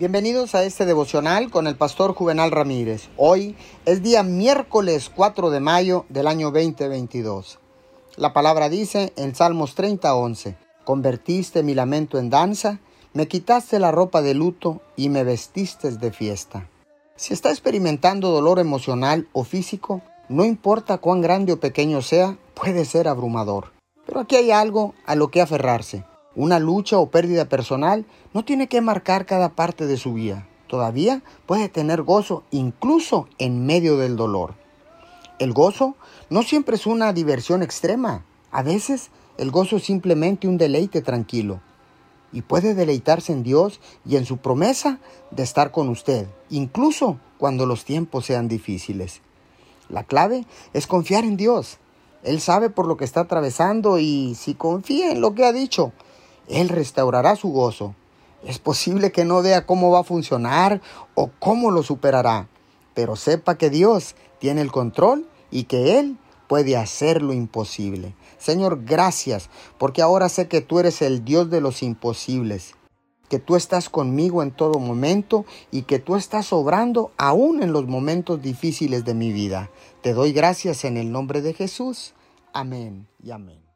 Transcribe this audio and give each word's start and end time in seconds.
Bienvenidos 0.00 0.54
a 0.54 0.64
este 0.64 0.86
devocional 0.86 1.50
con 1.50 1.66
el 1.66 1.76
pastor 1.76 2.14
Juvenal 2.14 2.50
Ramírez. 2.50 3.10
Hoy 3.18 3.54
es 3.84 4.02
día 4.02 4.22
miércoles 4.22 5.12
4 5.14 5.50
de 5.50 5.60
mayo 5.60 6.06
del 6.08 6.26
año 6.26 6.50
2022. 6.52 7.58
La 8.16 8.32
palabra 8.32 8.70
dice 8.70 9.12
en 9.16 9.34
Salmos 9.34 9.74
30:11, 9.76 10.56
Convertiste 10.84 11.62
mi 11.62 11.74
lamento 11.74 12.18
en 12.18 12.30
danza, 12.30 12.80
me 13.12 13.28
quitaste 13.28 13.78
la 13.78 13.90
ropa 13.90 14.22
de 14.22 14.32
luto 14.32 14.80
y 14.96 15.10
me 15.10 15.22
vestiste 15.22 15.90
de 15.90 16.12
fiesta. 16.12 16.66
Si 17.14 17.34
está 17.34 17.50
experimentando 17.50 18.30
dolor 18.30 18.58
emocional 18.58 19.28
o 19.34 19.44
físico, 19.44 20.00
no 20.30 20.46
importa 20.46 20.96
cuán 20.96 21.20
grande 21.20 21.52
o 21.52 21.60
pequeño 21.60 22.00
sea, 22.00 22.38
puede 22.54 22.86
ser 22.86 23.06
abrumador. 23.06 23.72
Pero 24.06 24.20
aquí 24.20 24.36
hay 24.36 24.50
algo 24.50 24.94
a 25.04 25.14
lo 25.14 25.28
que 25.28 25.42
aferrarse. 25.42 26.04
Una 26.36 26.60
lucha 26.60 26.98
o 26.98 27.10
pérdida 27.10 27.46
personal 27.46 28.06
no 28.32 28.44
tiene 28.44 28.68
que 28.68 28.80
marcar 28.80 29.26
cada 29.26 29.50
parte 29.50 29.86
de 29.86 29.96
su 29.96 30.14
vida. 30.14 30.46
Todavía 30.68 31.22
puede 31.46 31.68
tener 31.68 32.02
gozo 32.02 32.44
incluso 32.52 33.28
en 33.38 33.66
medio 33.66 33.96
del 33.96 34.14
dolor. 34.14 34.54
El 35.40 35.52
gozo 35.52 35.96
no 36.28 36.42
siempre 36.42 36.76
es 36.76 36.86
una 36.86 37.12
diversión 37.12 37.64
extrema. 37.64 38.24
A 38.52 38.62
veces 38.62 39.10
el 39.38 39.50
gozo 39.50 39.78
es 39.78 39.84
simplemente 39.84 40.46
un 40.46 40.58
deleite 40.58 41.02
tranquilo. 41.02 41.60
Y 42.32 42.42
puede 42.42 42.74
deleitarse 42.74 43.32
en 43.32 43.42
Dios 43.42 43.80
y 44.06 44.14
en 44.14 44.24
su 44.24 44.36
promesa 44.36 45.00
de 45.32 45.42
estar 45.42 45.72
con 45.72 45.88
usted, 45.88 46.28
incluso 46.48 47.18
cuando 47.38 47.66
los 47.66 47.84
tiempos 47.84 48.26
sean 48.26 48.46
difíciles. 48.46 49.20
La 49.88 50.04
clave 50.04 50.46
es 50.72 50.86
confiar 50.86 51.24
en 51.24 51.36
Dios. 51.36 51.78
Él 52.22 52.40
sabe 52.40 52.70
por 52.70 52.86
lo 52.86 52.96
que 52.96 53.04
está 53.04 53.22
atravesando 53.22 53.98
y 53.98 54.36
si 54.36 54.54
confía 54.54 55.10
en 55.10 55.20
lo 55.20 55.34
que 55.34 55.44
ha 55.44 55.52
dicho, 55.52 55.92
él 56.48 56.68
restaurará 56.68 57.36
su 57.36 57.50
gozo. 57.50 57.94
Es 58.44 58.58
posible 58.58 59.12
que 59.12 59.24
no 59.24 59.42
vea 59.42 59.66
cómo 59.66 59.90
va 59.90 60.00
a 60.00 60.04
funcionar 60.04 60.80
o 61.14 61.30
cómo 61.38 61.70
lo 61.70 61.82
superará, 61.82 62.48
pero 62.94 63.16
sepa 63.16 63.58
que 63.58 63.70
Dios 63.70 64.16
tiene 64.38 64.62
el 64.62 64.72
control 64.72 65.28
y 65.50 65.64
que 65.64 65.98
Él 65.98 66.16
puede 66.48 66.76
hacer 66.76 67.22
lo 67.22 67.32
imposible. 67.32 68.14
Señor, 68.38 68.84
gracias, 68.84 69.50
porque 69.78 70.02
ahora 70.02 70.28
sé 70.28 70.48
que 70.48 70.62
tú 70.62 70.80
eres 70.80 71.02
el 71.02 71.24
Dios 71.24 71.50
de 71.50 71.60
los 71.60 71.82
imposibles, 71.82 72.74
que 73.28 73.38
tú 73.38 73.54
estás 73.54 73.88
conmigo 73.88 74.42
en 74.42 74.50
todo 74.50 74.80
momento 74.80 75.44
y 75.70 75.82
que 75.82 75.98
tú 75.98 76.16
estás 76.16 76.52
obrando 76.52 77.12
aún 77.18 77.62
en 77.62 77.72
los 77.72 77.86
momentos 77.86 78.42
difíciles 78.42 79.04
de 79.04 79.14
mi 79.14 79.32
vida. 79.32 79.70
Te 80.02 80.14
doy 80.14 80.32
gracias 80.32 80.84
en 80.84 80.96
el 80.96 81.12
nombre 81.12 81.42
de 81.42 81.52
Jesús. 81.54 82.14
Amén 82.52 83.06
y 83.22 83.30
amén. 83.30 83.69